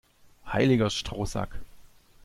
[0.47, 1.59] Heiliger Strohsack!